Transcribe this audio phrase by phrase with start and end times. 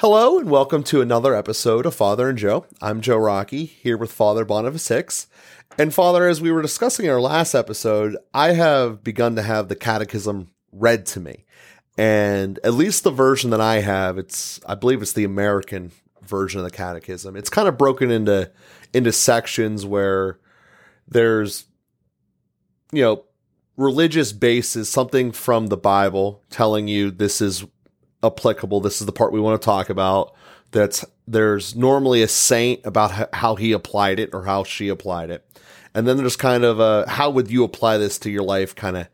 [0.00, 2.64] Hello and welcome to another episode of Father and Joe.
[2.80, 5.26] I'm Joe Rocky here with Father Boniface Hicks.
[5.76, 9.68] And Father, as we were discussing in our last episode, I have begun to have
[9.68, 11.44] the catechism read to me.
[11.98, 15.92] And at least the version that I have, it's I believe it's the American
[16.22, 17.36] version of the catechism.
[17.36, 18.50] It's kind of broken into
[18.94, 20.38] into sections where
[21.08, 21.66] there's
[22.90, 23.24] you know
[23.76, 27.66] religious basis, something from the Bible telling you this is
[28.22, 28.80] applicable.
[28.80, 30.34] This is the part we want to talk about.
[30.72, 35.44] That's there's normally a saint about how he applied it or how she applied it.
[35.94, 38.96] And then there's kind of a how would you apply this to your life kind
[38.96, 39.08] of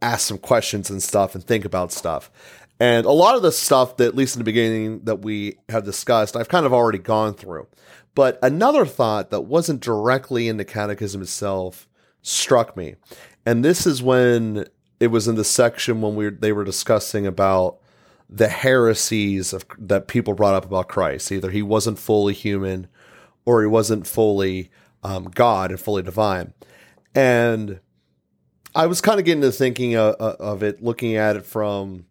[0.00, 2.30] ask some questions and stuff and think about stuff.
[2.80, 5.84] And a lot of the stuff that, at least in the beginning, that we have
[5.84, 7.68] discussed, I've kind of already gone through.
[8.14, 11.88] But another thought that wasn't directly in the catechism itself
[12.22, 12.96] struck me.
[13.46, 14.66] And this is when
[14.98, 17.78] it was in the section when we they were discussing about
[18.34, 21.30] the heresies of, that people brought up about Christ.
[21.30, 22.86] Either he wasn't fully human
[23.44, 24.70] or he wasn't fully
[25.02, 26.54] um, God and fully divine.
[27.14, 27.80] And
[28.74, 32.06] I was kind of getting to thinking of, of, it, looking at it from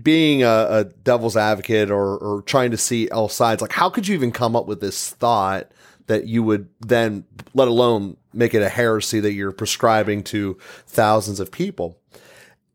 [0.00, 3.62] being a, a devil's advocate or, or trying to see all sides.
[3.62, 5.70] Like, how could you even come up with this thought
[6.06, 11.38] that you would then, let alone make it a heresy that you're prescribing to thousands
[11.38, 12.00] of people?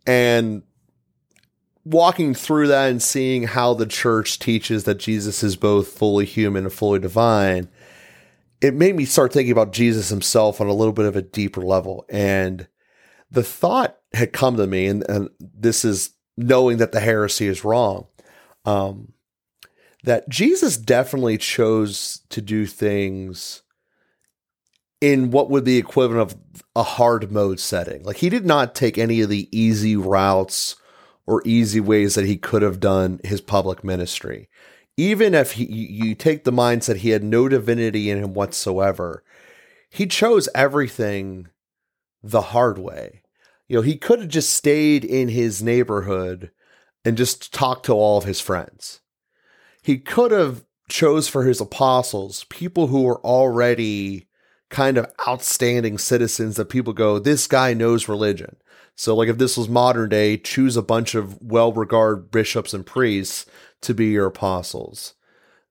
[0.05, 0.63] And
[1.91, 6.65] walking through that and seeing how the church teaches that Jesus is both fully human
[6.65, 7.69] and fully divine,
[8.61, 11.61] it made me start thinking about Jesus himself on a little bit of a deeper
[11.61, 12.05] level.
[12.09, 12.67] And
[13.31, 17.63] the thought had come to me, and, and this is knowing that the heresy is
[17.63, 18.07] wrong,
[18.65, 19.13] um,
[20.03, 23.63] that Jesus definitely chose to do things
[24.99, 28.03] in what would be equivalent of a hard mode setting.
[28.03, 30.75] Like he did not take any of the easy routes
[31.27, 34.49] or easy ways that he could have done his public ministry.
[34.95, 39.23] Even if he, you take the mindset he had no divinity in him whatsoever,
[39.89, 41.49] he chose everything
[42.23, 43.21] the hard way.
[43.67, 46.51] You know, he could have just stayed in his neighborhood
[47.05, 49.01] and just talked to all of his friends.
[49.83, 54.27] He could have chose for his apostles people who were already
[54.69, 58.57] kind of outstanding citizens that people go, this guy knows religion.
[58.99, 62.83] So, like, if this was modern day, choose a bunch of well regarded bishops and
[62.83, 63.45] priests
[63.81, 65.13] to be your apostles.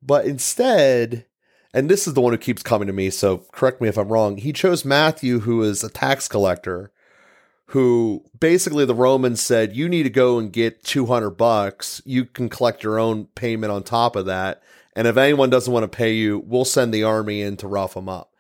[0.01, 1.27] But instead,
[1.75, 4.11] and this is the one who keeps coming to me, so correct me if I'm
[4.11, 6.93] wrong, he chose Matthew, who is a tax collector,
[7.71, 12.01] who basically the Romans said, you need to go and get 200 bucks.
[12.05, 14.63] You can collect your own payment on top of that.
[14.95, 17.95] And if anyone doesn't want to pay you, we'll send the army in to rough
[17.95, 18.33] them up,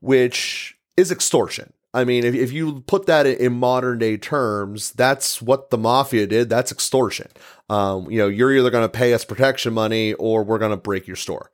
[0.00, 1.72] which is extortion.
[1.94, 6.26] I mean, if, if you put that in modern day terms, that's what the mafia
[6.26, 6.50] did.
[6.50, 7.28] That's extortion.
[7.70, 10.76] Um, you know, you're either going to pay us protection money or we're going to
[10.76, 11.52] break your store.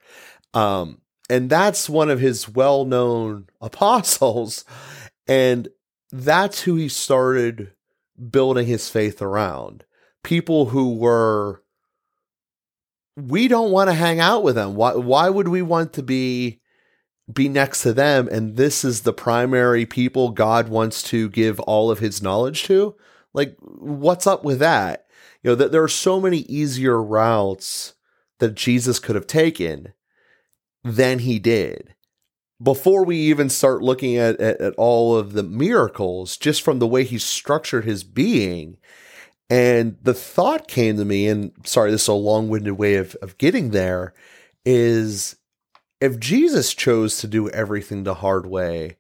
[0.54, 4.64] Um, and that's one of his well known apostles.
[5.28, 5.68] And
[6.10, 7.72] that's who he started
[8.30, 9.84] building his faith around.
[10.24, 11.62] People who were,
[13.16, 14.74] we don't want to hang out with them.
[14.74, 16.60] Why, why would we want to be
[17.32, 21.90] be next to them and this is the primary people God wants to give all
[21.90, 22.94] of his knowledge to?
[23.32, 25.06] Like what's up with that?
[25.42, 27.94] You know, that there are so many easier routes
[28.38, 29.92] that Jesus could have taken
[30.82, 31.94] than he did.
[32.62, 36.86] Before we even start looking at, at, at all of the miracles, just from the
[36.86, 38.76] way he structured his being,
[39.48, 43.14] and the thought came to me, and sorry, this is a long winded way of,
[43.16, 44.12] of getting there,
[44.64, 45.36] is
[46.00, 48.96] if Jesus chose to do everything the hard way,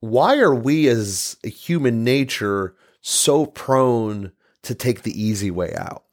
[0.00, 4.32] why are we as human nature so prone
[4.62, 6.04] to take the easy way out?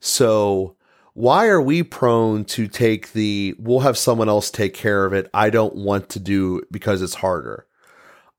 [0.00, 0.76] So,
[1.14, 5.28] why are we prone to take the we'll have someone else take care of it?
[5.34, 7.66] I don't want to do because it's harder.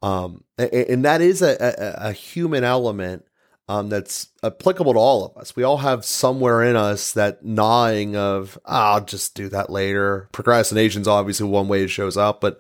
[0.02, 3.26] Um, and that is a, a, a human element
[3.72, 5.56] um, that's applicable to all of us.
[5.56, 10.28] We all have somewhere in us that gnawing of, oh, I'll just do that later.
[10.34, 12.60] Procrastination's obviously one way it shows up, but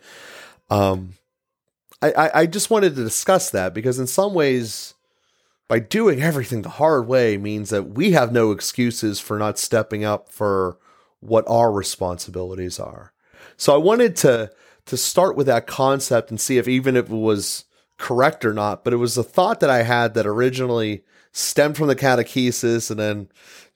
[0.69, 1.15] um,
[2.01, 4.93] I, I just wanted to discuss that because in some ways,
[5.67, 10.05] by doing everything the hard way means that we have no excuses for not stepping
[10.05, 10.77] up for
[11.19, 13.11] what our responsibilities are.
[13.57, 14.49] So I wanted to
[14.85, 17.65] to start with that concept and see if even if it was
[18.01, 21.87] correct or not, but it was a thought that I had that originally stemmed from
[21.87, 23.29] the catechesis and then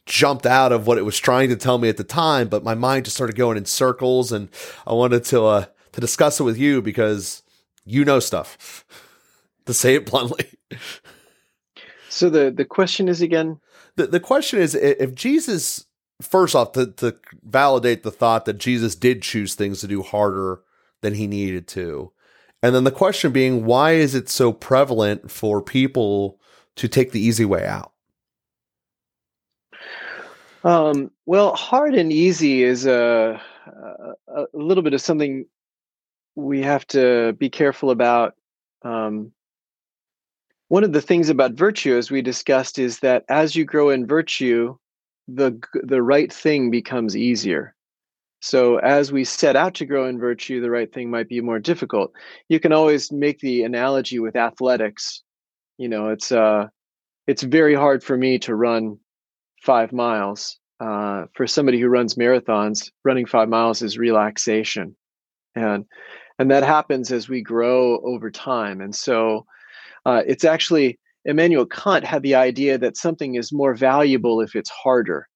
[0.06, 2.48] jumped out of what it was trying to tell me at the time.
[2.50, 4.50] But my mind just started going in circles, and
[4.86, 7.44] I wanted to uh, to discuss it with you because
[7.86, 8.84] you know stuff.
[9.66, 10.46] to say it bluntly.
[12.10, 13.60] So the the question is again.
[13.96, 15.86] The the question is if Jesus
[16.22, 20.62] first off, to, to validate the thought that Jesus did choose things to do harder
[21.02, 22.12] than he needed to.
[22.66, 26.40] And then the question being, why is it so prevalent for people
[26.78, 27.92] to take the easy way out?
[30.64, 35.46] Um, well, hard and easy is a, a, a little bit of something
[36.34, 38.34] we have to be careful about.
[38.82, 39.32] Um,
[40.70, 44.08] one of the things about virtue, as we discussed, is that as you grow in
[44.08, 44.76] virtue,
[45.28, 47.75] the the right thing becomes easier.
[48.46, 51.58] So as we set out to grow in virtue, the right thing might be more
[51.58, 52.12] difficult.
[52.48, 55.24] You can always make the analogy with athletics.
[55.80, 56.68] You know, it's uh,
[57.26, 59.00] it's very hard for me to run
[59.64, 60.60] five miles.
[60.80, 64.96] Uh, for somebody who runs marathons, running five miles is relaxation,
[65.56, 65.84] and
[66.38, 68.80] and that happens as we grow over time.
[68.80, 69.48] And so,
[70.06, 74.70] uh, it's actually Immanuel Kant had the idea that something is more valuable if it's
[74.70, 75.28] harder,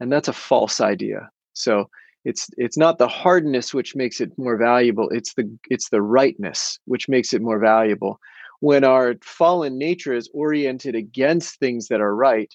[0.00, 1.30] and that's a false idea.
[1.52, 1.88] So
[2.26, 5.08] it's it's not the hardness which makes it more valuable.
[5.10, 8.18] It's the it's the rightness which makes it more valuable.
[8.58, 12.52] When our fallen nature is oriented against things that are right,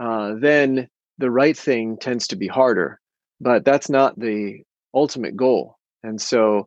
[0.00, 2.98] uh, then the right thing tends to be harder,
[3.42, 4.62] but that's not the
[4.94, 5.76] ultimate goal.
[6.02, 6.66] And so,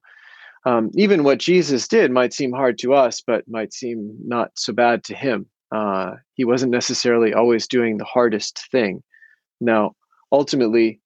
[0.63, 4.73] um, even what Jesus did might seem hard to us, but might seem not so
[4.73, 5.47] bad to him.
[5.71, 9.01] Uh, he wasn't necessarily always doing the hardest thing.
[9.59, 9.93] Now,
[10.31, 11.01] ultimately,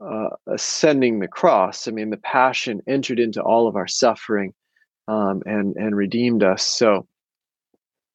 [0.00, 4.52] uh, ascending the cross, I mean, the passion entered into all of our suffering
[5.08, 6.66] um, and and redeemed us.
[6.66, 7.06] So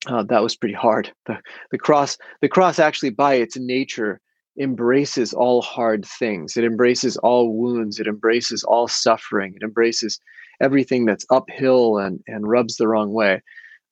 [0.08, 1.12] uh, that was pretty hard.
[1.26, 1.38] The,
[1.72, 4.20] the cross, the cross, actually, by its nature,
[4.60, 6.58] embraces all hard things.
[6.58, 8.00] It embraces all wounds.
[8.00, 9.54] It embraces all suffering.
[9.56, 10.20] It embraces
[10.62, 13.42] everything that's uphill and, and rubs the wrong way.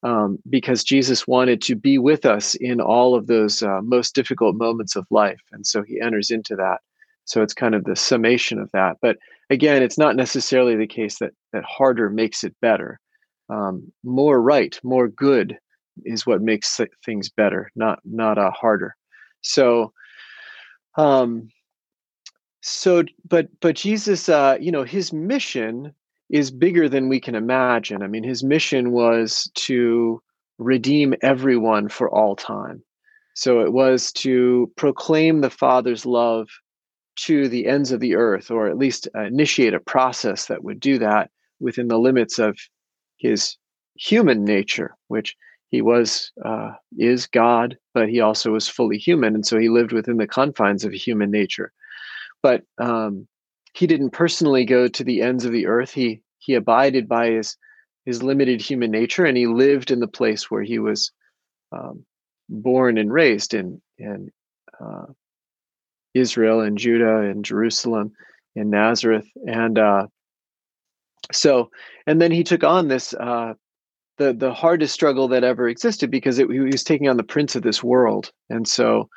[0.02, 4.56] Um, because Jesus wanted to be with us in all of those uh, most difficult
[4.56, 5.42] moments of life.
[5.52, 6.80] And so he enters into that.
[7.30, 8.98] So it's kind of the summation of that.
[9.02, 9.18] But
[9.52, 13.00] again, it's not necessarily the case that, that harder makes it better.
[13.50, 15.58] Um, more right, more good
[16.06, 18.96] is what makes things better, not not uh, harder.
[19.42, 19.94] So
[20.98, 21.50] um,
[22.62, 25.94] so, but but Jesus, uh, you know, his mission
[26.30, 28.04] is bigger than we can imagine.
[28.04, 30.22] I mean, his mission was to
[30.58, 32.84] redeem everyone for all time.
[33.34, 36.50] So it was to proclaim the Father's love
[37.26, 41.00] to the ends of the earth, or at least initiate a process that would do
[41.00, 41.30] that
[41.60, 42.58] within the limits of
[43.18, 43.58] his
[43.96, 45.36] human nature, which
[45.70, 49.92] he was uh, is God, but he also was fully human, and so he lived
[49.92, 51.72] within the confines of human nature.
[52.42, 53.28] But um,
[53.74, 55.92] he didn't personally go to the ends of the earth.
[55.92, 57.58] He he abided by his
[58.06, 61.12] his limited human nature, and he lived in the place where he was
[61.72, 62.06] um,
[62.48, 64.32] born and raised in in
[64.80, 65.06] uh,
[66.20, 68.12] Israel and Judah and Jerusalem
[68.56, 70.08] in Nazareth, and uh,
[71.32, 71.70] so
[72.08, 73.54] and then he took on this uh,
[74.18, 77.56] the the hardest struggle that ever existed because it, he was taking on the prince
[77.56, 79.10] of this world, and so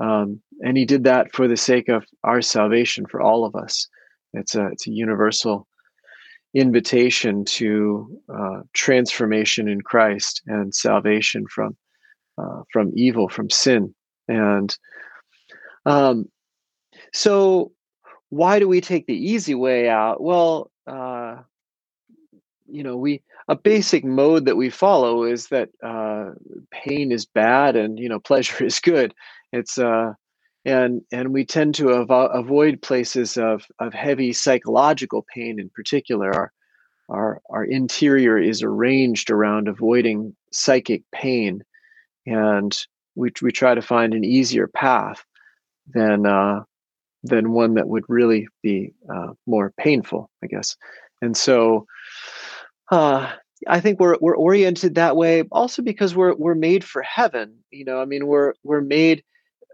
[0.00, 3.88] um, and he did that for the sake of our salvation for all of us.
[4.32, 5.66] It's a it's a universal
[6.54, 11.76] invitation to uh, transformation in Christ and salvation from
[12.38, 13.94] uh, from evil, from sin,
[14.28, 14.76] and
[15.86, 16.26] um,
[17.12, 17.72] so
[18.30, 20.22] why do we take the easy way out?
[20.22, 21.38] Well, uh,
[22.66, 26.30] you know, we a basic mode that we follow is that uh,
[26.70, 29.12] pain is bad and you know pleasure is good.
[29.52, 30.12] It's uh,
[30.64, 36.32] and and we tend to avo- avoid places of of heavy psychological pain in particular.
[36.32, 36.52] Our
[37.08, 41.62] our our interior is arranged around avoiding psychic pain,
[42.26, 42.76] and
[43.16, 45.24] we we try to find an easier path
[45.92, 46.62] than uh,
[47.22, 50.76] than one that would really be uh, more painful, I guess.
[51.22, 51.86] And so
[52.90, 53.30] uh,
[53.68, 57.56] I think we're we're oriented that way also because we're we're made for heaven.
[57.70, 59.22] You know, I mean, we're we're made.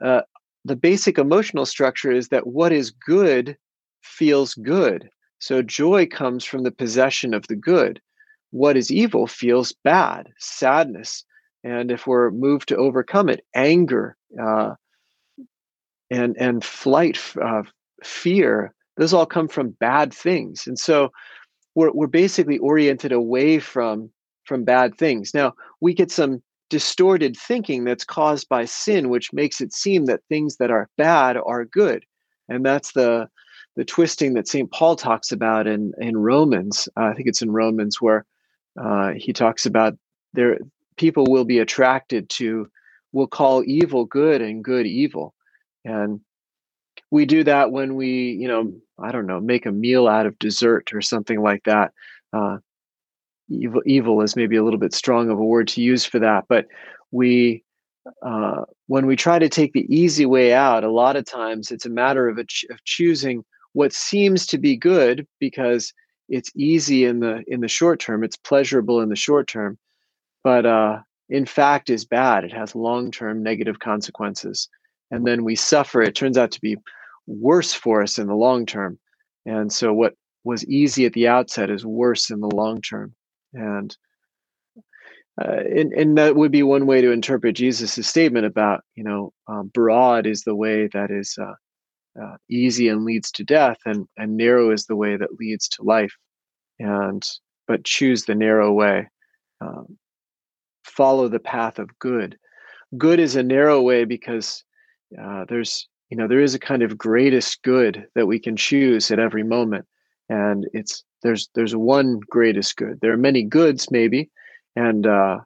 [0.03, 0.23] Uh,
[0.65, 3.57] the basic emotional structure is that what is good
[4.03, 5.09] feels good.
[5.39, 8.01] So joy comes from the possession of the good.
[8.51, 11.25] What is evil feels bad, sadness,
[11.63, 14.75] and if we're moved to overcome it, anger, uh,
[16.11, 17.63] and and flight, uh,
[18.03, 18.73] fear.
[18.97, 21.11] Those all come from bad things, and so
[21.75, 24.11] we're, we're basically oriented away from
[24.45, 25.33] from bad things.
[25.35, 30.21] Now we get some distorted thinking that's caused by sin which makes it seem that
[30.29, 32.05] things that are bad are good.
[32.49, 33.29] And that's the
[33.77, 36.89] the twisting that st paul talks about in in romans.
[36.97, 38.25] Uh, i think it's in romans where
[38.81, 39.95] uh, he talks about
[40.33, 40.59] there
[40.97, 42.69] people will be attracted to
[43.13, 45.35] will call evil good and good evil
[45.87, 46.21] and
[47.11, 50.39] we do that when we, you know, I don't know, make a meal out of
[50.39, 51.93] dessert or something like that.
[52.33, 52.59] Uh,
[53.49, 56.45] evil, evil is maybe a little bit strong of a word to use for that,
[56.49, 56.67] but
[57.13, 57.63] we,
[58.23, 61.87] uh, when we try to take the easy way out, a lot of times it's
[61.87, 65.93] a matter of, a ch- of choosing what seems to be good because
[66.29, 69.79] it's easy in the in the short term, it's pleasurable in the short term,
[70.43, 72.43] but uh, in fact is bad.
[72.45, 74.69] It has long term negative consequences,
[75.11, 76.03] and then we suffer.
[76.03, 76.77] It turns out to be
[77.27, 78.99] worse for us in the long term,
[79.45, 83.15] and so what was easy at the outset is worse in the long term
[83.53, 83.97] and
[85.41, 89.35] uh, and, and that would be one way to interpret Jesus' statement about, you know,
[89.49, 91.53] um, broad is the way that is uh,
[92.23, 95.83] uh, easy and leads to death, and, and narrow is the way that leads to
[95.83, 96.13] life.
[96.79, 97.23] And
[97.69, 99.09] but choose the narrow way,
[99.61, 99.99] um,
[100.85, 102.39] follow the path of good.
[102.97, 104.65] Good is a narrow way because
[105.21, 109.11] uh, there's, you know, there is a kind of greatest good that we can choose
[109.11, 109.87] at every moment,
[110.29, 112.99] and it's there's there's one greatest good.
[113.01, 114.31] There are many goods maybe,
[114.75, 115.39] and uh,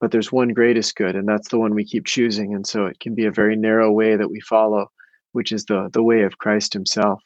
[0.00, 2.54] but there's one greatest good, and that's the one we keep choosing.
[2.54, 4.86] And so it can be a very narrow way that we follow,
[5.32, 7.20] which is the the way of Christ Himself.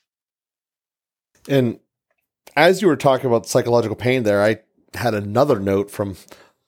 [1.48, 1.78] And
[2.56, 4.60] as you were talking about psychological pain, there, I
[4.94, 6.16] had another note from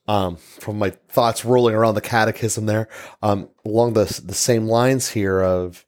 [0.06, 2.88] um, from my thoughts rolling around the catechism there,
[3.22, 5.86] um, along the the same lines here of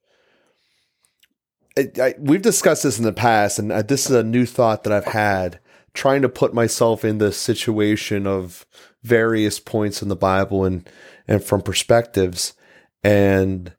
[1.77, 4.85] I, I, we've discussed this in the past, and uh, this is a new thought
[4.85, 5.59] that I've had
[5.93, 8.67] trying to put myself in the situation of
[9.03, 10.89] various points in the Bible and
[11.27, 12.55] and from perspectives.
[13.03, 13.75] And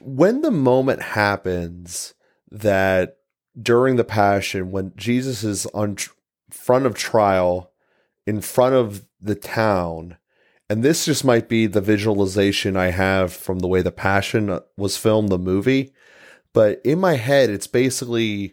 [0.00, 2.14] when the moment happens
[2.50, 3.16] that
[3.60, 6.12] during the passion, when Jesus is on tr-
[6.50, 7.72] front of trial,
[8.28, 10.18] in front of the town,
[10.68, 14.60] and this just might be the visualization I have from the way the Passion uh,
[14.76, 15.94] was filmed, the movie.
[16.52, 18.52] But in my head, it's basically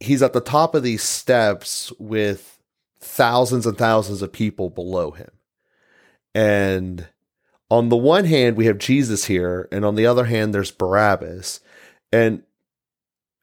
[0.00, 2.62] he's at the top of these steps with
[2.98, 5.32] thousands and thousands of people below him.
[6.34, 7.08] And
[7.70, 11.60] on the one hand, we have Jesus here, and on the other hand, there's Barabbas.
[12.10, 12.42] And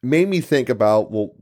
[0.02, 1.36] made me think about, well,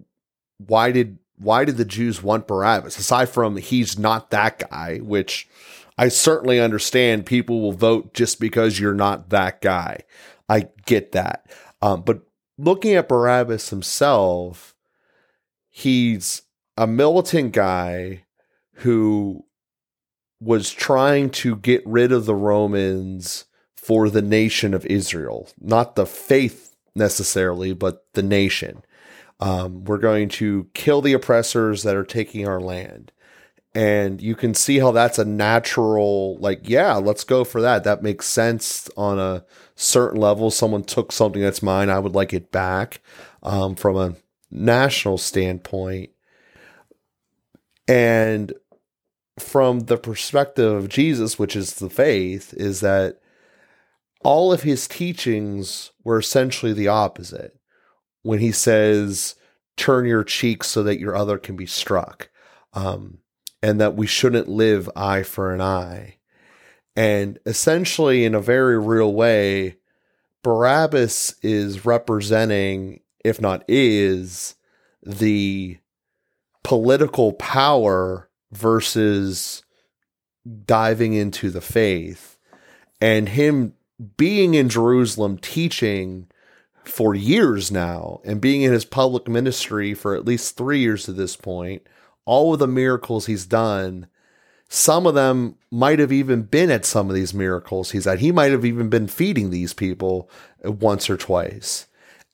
[0.58, 2.98] why did why did the Jews want Barabbas?
[2.98, 5.48] Aside from he's not that guy, which
[5.96, 10.02] I certainly understand people will vote just because you're not that guy.
[10.48, 11.46] I get that.
[11.82, 12.22] Um, but
[12.56, 14.74] looking at Barabbas himself,
[15.68, 16.42] he's
[16.76, 18.24] a militant guy
[18.74, 19.44] who
[20.40, 26.06] was trying to get rid of the Romans for the nation of Israel, not the
[26.06, 28.82] faith necessarily, but the nation.
[29.40, 33.12] Um, we're going to kill the oppressors that are taking our land.
[33.74, 37.84] And you can see how that's a natural like yeah let's go for that.
[37.84, 39.44] That makes sense on a
[39.76, 40.50] certain level.
[40.50, 43.00] Someone took something that's mine i would like it back
[43.42, 44.16] um, from a
[44.50, 46.10] national standpoint.
[47.86, 48.52] And
[49.38, 53.20] from the perspective of jesus which is the faith is that
[54.24, 57.57] all of his teachings were essentially the opposite
[58.28, 59.36] when he says
[59.78, 62.28] turn your cheek so that your other can be struck
[62.74, 63.16] um,
[63.62, 66.18] and that we shouldn't live eye for an eye.
[66.94, 69.76] And essentially, in a very real way,
[70.42, 74.56] Barabbas is representing, if not is,
[75.02, 75.78] the
[76.62, 79.62] political power versus
[80.66, 82.36] diving into the faith.
[83.00, 83.72] And him
[84.18, 86.27] being in Jerusalem teaching
[86.88, 91.12] for years now and being in his public ministry for at least three years to
[91.12, 91.86] this point
[92.28, 94.06] all of the miracles he's done,
[94.68, 98.18] some of them might have even been at some of these miracles he's at.
[98.18, 100.28] He might have even been feeding these people
[100.62, 101.86] once or twice.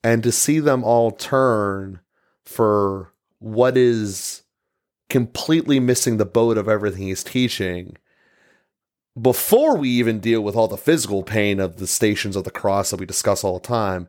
[0.03, 2.01] And to see them all turn
[2.45, 4.43] for what is
[5.09, 7.97] completely missing the boat of everything he's teaching
[9.21, 12.91] before we even deal with all the physical pain of the stations of the cross
[12.91, 14.09] that we discuss all the time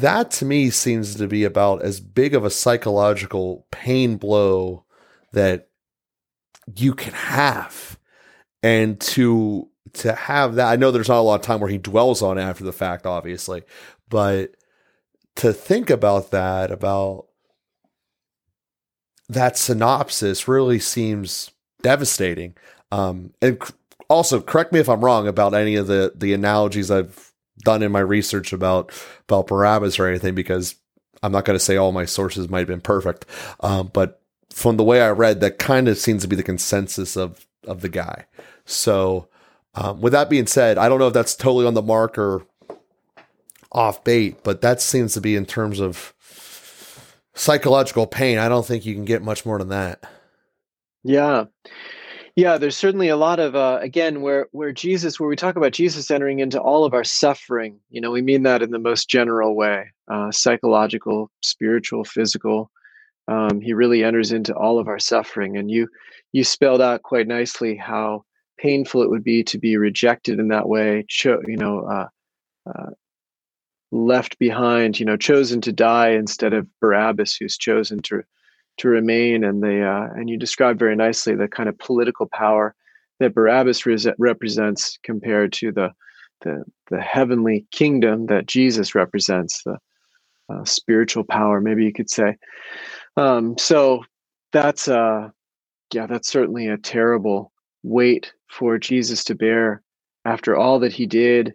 [0.00, 4.84] that to me seems to be about as big of a psychological pain blow
[5.32, 5.68] that
[6.74, 7.98] you can have.
[8.62, 11.78] And to to have that i know there's not a lot of time where he
[11.78, 13.62] dwells on after the fact obviously
[14.08, 14.56] but
[15.36, 17.26] to think about that about
[19.28, 21.50] that synopsis really seems
[21.82, 22.54] devastating.
[22.92, 23.60] Um and
[24.08, 27.92] also correct me if i'm wrong about any of the the analogies i've done in
[27.92, 28.92] my research about
[29.28, 30.76] about Barabbas or anything because
[31.22, 33.26] I'm not going to say all my sources might have been perfect,
[33.60, 34.20] um, but
[34.50, 37.80] from the way I read, that kind of seems to be the consensus of of
[37.80, 38.26] the guy.
[38.64, 39.28] So,
[39.74, 42.46] um, with that being said, I don't know if that's totally on the mark or
[43.72, 46.14] off bait, but that seems to be in terms of
[47.34, 48.38] psychological pain.
[48.38, 50.04] I don't think you can get much more than that.
[51.02, 51.46] Yeah.
[52.36, 55.72] Yeah, there's certainly a lot of uh, again where where Jesus, where we talk about
[55.72, 57.78] Jesus entering into all of our suffering.
[57.90, 62.72] You know, we mean that in the most general way, uh, psychological, spiritual, physical.
[63.28, 65.88] Um, he really enters into all of our suffering, and you
[66.32, 68.24] you spelled out quite nicely how
[68.58, 71.04] painful it would be to be rejected in that way.
[71.08, 72.08] Cho- you know, uh,
[72.68, 72.90] uh,
[73.92, 74.98] left behind.
[74.98, 78.24] You know, chosen to die instead of Barabbas, who's chosen to
[78.78, 79.44] to remain.
[79.44, 82.74] And they uh, and you described very nicely the kind of political power
[83.20, 85.90] that Barabbas re- represents compared to the,
[86.42, 89.78] the the heavenly kingdom that Jesus represents, the
[90.52, 92.36] uh, spiritual power, maybe you could say.
[93.16, 94.04] Um, so
[94.52, 95.30] that's uh,
[95.92, 97.52] yeah, that's certainly a terrible
[97.82, 99.82] weight for Jesus to bear
[100.24, 101.54] after all that he did.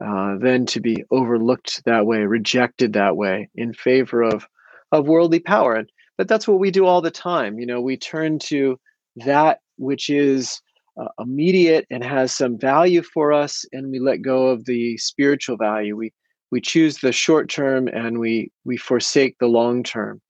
[0.00, 4.46] Uh, then to be overlooked that way, rejected that way, in favor of
[4.92, 5.74] of worldly power.
[5.74, 8.78] And but that's what we do all the time you know we turn to
[9.16, 10.60] that which is
[11.00, 15.56] uh, immediate and has some value for us and we let go of the spiritual
[15.56, 15.96] value.
[15.96, 16.12] We
[16.50, 20.20] we choose the short term and we we forsake the long term.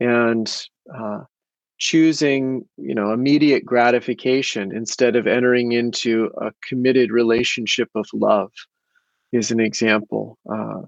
[0.00, 0.50] And
[0.94, 1.20] uh,
[1.78, 8.52] choosing you know immediate gratification instead of entering into a committed relationship of love
[9.32, 10.82] is an example uh,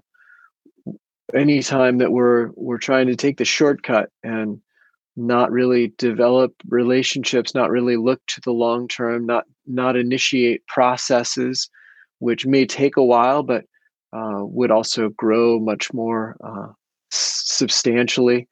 [1.33, 4.61] anytime that we're we're trying to take the shortcut and
[5.15, 11.69] not really develop relationships not really look to the long term not not initiate processes
[12.19, 13.65] which may take a while but
[14.13, 16.71] uh, would also grow much more uh,
[17.11, 18.47] substantially.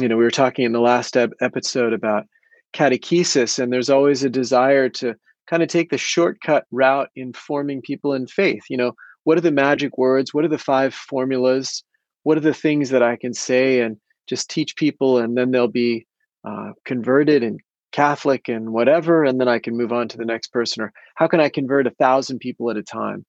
[0.00, 2.26] You know we were talking in the last ep- episode about
[2.74, 5.14] catechesis and there's always a desire to
[5.46, 8.62] kind of take the shortcut route in forming people in faith.
[8.68, 8.92] You know
[9.24, 10.34] what are the magic words?
[10.34, 11.84] What are the five formulas
[12.22, 13.96] what are the things that I can say and
[14.28, 16.06] just teach people, and then they'll be
[16.44, 17.60] uh, converted and
[17.92, 20.82] Catholic and whatever, and then I can move on to the next person.
[20.82, 23.24] Or how can I convert a thousand people at a time?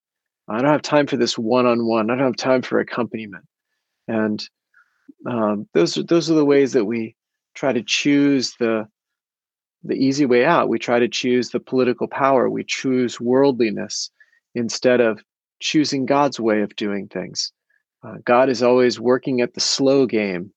[0.47, 2.09] I don't have time for this one-on-one.
[2.09, 3.45] I don't have time for accompaniment,
[4.07, 4.43] and
[5.25, 7.15] um, those are those are the ways that we
[7.55, 8.87] try to choose the
[9.83, 10.69] the easy way out.
[10.69, 12.49] We try to choose the political power.
[12.49, 14.11] We choose worldliness
[14.55, 15.21] instead of
[15.59, 17.51] choosing God's way of doing things.
[18.03, 20.51] Uh, God is always working at the slow game.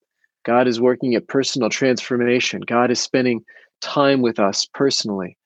[0.44, 2.60] God is working at personal transformation.
[2.60, 3.44] God is spending
[3.80, 5.36] time with us personally.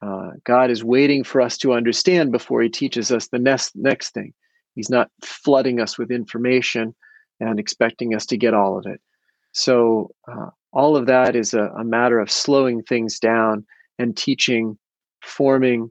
[0.00, 4.14] Uh, God is waiting for us to understand before He teaches us the next next
[4.14, 4.32] thing.
[4.74, 6.94] He's not flooding us with information
[7.40, 9.00] and expecting us to get all of it.
[9.52, 13.66] So uh, all of that is a, a, matter of slowing things down
[13.98, 14.78] and teaching,
[15.22, 15.90] forming,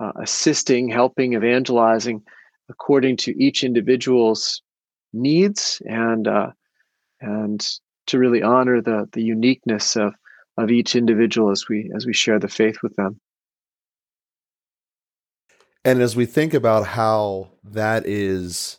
[0.00, 2.22] uh, assisting, helping, evangelizing
[2.70, 4.62] according to each individual's
[5.12, 6.50] needs and uh,
[7.20, 7.66] and
[8.06, 10.14] to really honor the the uniqueness of
[10.56, 13.20] of each individual as we as we share the faith with them.
[15.84, 18.78] And as we think about how that is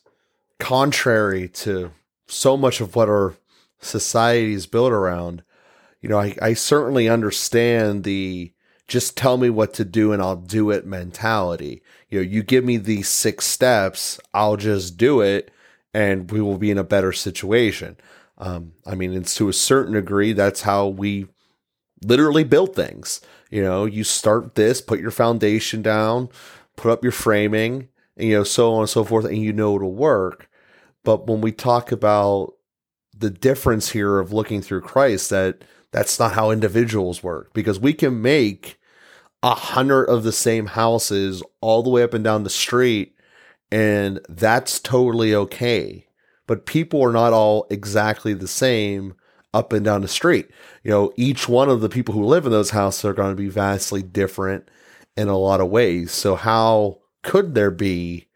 [0.60, 1.91] contrary to
[2.28, 3.36] so much of what our
[3.80, 5.43] society is built around,
[6.02, 8.54] you know, I, I certainly understand the
[8.88, 11.82] just tell me what to do and I'll do it mentality.
[12.10, 15.52] You know, you give me these six steps, I'll just do it
[15.93, 17.97] and we will be in a better situation.
[18.38, 21.27] Um, I mean, it's to a certain degree, that's how we
[22.03, 23.21] literally build things.
[23.49, 26.29] You know, you start this, put your foundation down,
[26.75, 29.75] put up your framing, and, you know, so on and so forth, and you know
[29.75, 30.49] it'll work.
[31.03, 32.53] But when we talk about
[33.15, 37.93] the difference here of looking through Christ, that that's not how individuals work because we
[37.93, 38.79] can make
[39.43, 43.12] a hundred of the same houses all the way up and down the street
[43.71, 46.08] and that's totally okay.
[46.47, 49.15] But people are not all exactly the same
[49.54, 50.49] up and down the street.
[50.84, 53.41] You know, each one of the people who live in those houses are going to
[53.41, 54.69] be vastly different
[55.15, 56.12] in a lot of ways.
[56.12, 58.28] So how could there be,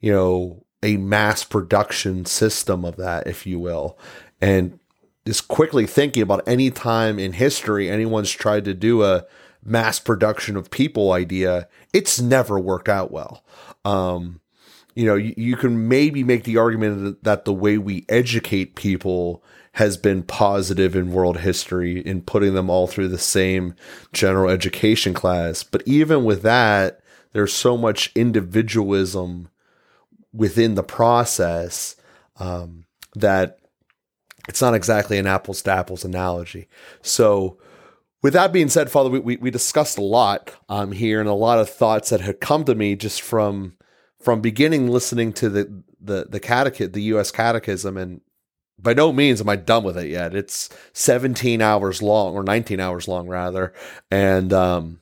[0.00, 3.98] you know, a mass production system of that, if you will?
[4.40, 4.78] And
[5.26, 9.26] just quickly thinking about any time in history anyone's tried to do a
[9.62, 13.44] mass production of people idea, it's never worked out well.
[13.84, 14.39] Um,
[14.94, 19.42] you know, you, you can maybe make the argument that the way we educate people
[19.72, 23.74] has been positive in world history in putting them all through the same
[24.12, 25.62] general education class.
[25.62, 27.00] But even with that,
[27.32, 29.48] there's so much individualism
[30.32, 31.96] within the process
[32.38, 33.58] um, that
[34.48, 36.66] it's not exactly an apples to apples analogy.
[37.02, 37.58] So,
[38.22, 41.58] with that being said, Father, we, we, discussed a lot um, here and a lot
[41.58, 43.76] of thoughts that had come to me just from
[44.20, 47.30] from beginning listening to the the the catech the U.S.
[47.30, 48.20] Catechism, and
[48.78, 50.34] by no means am I done with it yet.
[50.34, 53.72] It's 17 hours long or 19 hours long rather,
[54.10, 55.00] and um,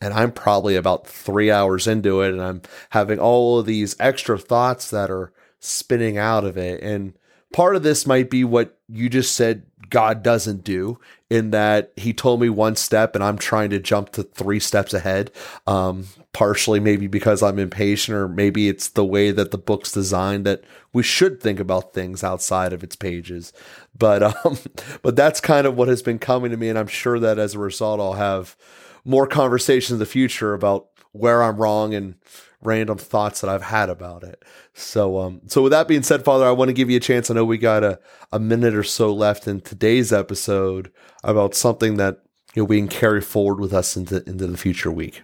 [0.00, 4.38] and I'm probably about three hours into it, and I'm having all of these extra
[4.38, 7.14] thoughts that are spinning out of it, and
[7.52, 12.14] part of this might be what you just said God doesn't do in that he
[12.14, 15.30] told me one step and I'm trying to jump to three steps ahead.
[15.66, 20.46] Um, partially maybe because I'm impatient or maybe it's the way that the book's designed
[20.46, 23.52] that we should think about things outside of its pages.
[23.96, 24.56] But, um,
[25.02, 26.70] but that's kind of what has been coming to me.
[26.70, 28.56] And I'm sure that as a result, I'll have
[29.04, 32.14] more conversations in the future about where I'm wrong and
[32.62, 34.44] random thoughts that I've had about it.
[34.74, 37.30] So, um, so with that being said, Father, I want to give you a chance.
[37.30, 37.98] I know we got a,
[38.32, 40.90] a minute or so left in today's episode
[41.24, 42.22] about something that
[42.54, 45.22] you know we can carry forward with us into into the future week.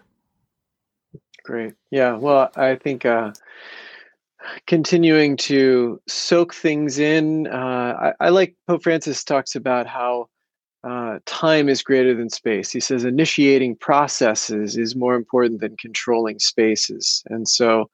[1.44, 1.74] Great.
[1.90, 2.16] Yeah.
[2.16, 3.32] Well, I think uh,
[4.66, 7.46] continuing to soak things in.
[7.46, 10.28] Uh, I, I like Pope Francis talks about how
[10.84, 12.70] uh, time is greater than space.
[12.70, 17.22] He says initiating processes is more important than controlling spaces.
[17.28, 17.90] And so,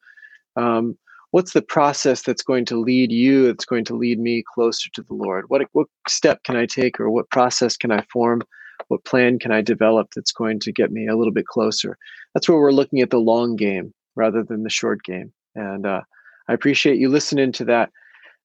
[0.57, 0.97] um,
[1.31, 5.03] what's the process that's going to lead you, that's going to lead me closer to
[5.03, 5.47] the Lord?
[5.49, 8.43] What, what step can I take, or what process can I form?
[8.89, 11.97] What plan can I develop that's going to get me a little bit closer?
[12.35, 15.33] That's where we're looking at the long game rather than the short game.
[15.55, 16.03] And uh,
[16.49, 17.91] I appreciate you listening to that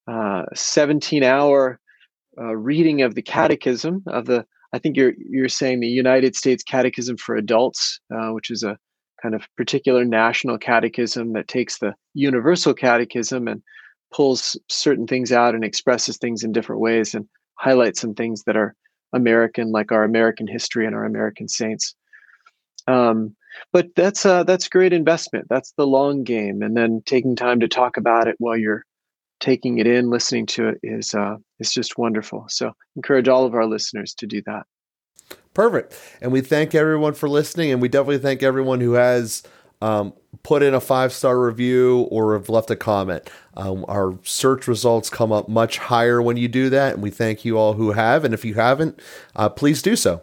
[0.08, 1.80] uh, 17 hour
[2.39, 4.45] uh, reading of the Catechism of the.
[4.71, 8.78] I think you're you're saying the United States Catechism for Adults, uh, which is a
[9.21, 13.62] kind of particular national catechism that takes the Universal Catechism and
[14.13, 18.56] pulls certain things out and expresses things in different ways and highlights some things that
[18.56, 18.75] are
[19.13, 21.95] American, like our American history and our American saints.
[22.88, 23.36] Um,
[23.73, 25.47] but that's uh, that's great investment.
[25.49, 28.86] That's the long game, and then taking time to talk about it while you're
[29.39, 32.45] taking it in, listening to it is uh, is just wonderful.
[32.49, 34.65] So encourage all of our listeners to do that.
[35.54, 35.99] Perfect.
[36.21, 39.43] And we thank everyone for listening, and we definitely thank everyone who has
[39.82, 43.30] um, put in a five star review or have left a comment.
[43.56, 47.45] Um, our search results come up much higher when you do that, and we thank
[47.45, 48.23] you all who have.
[48.23, 48.99] And if you haven't,
[49.36, 50.21] uh, please do so.